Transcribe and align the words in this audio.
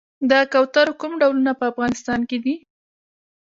د 0.29 0.31
کوترو 0.51 0.93
کوم 1.01 1.11
ډولونه 1.21 1.51
په 1.59 1.63
افغانستان 1.71 2.19
کې 2.29 2.37
دي؟ 2.43 2.55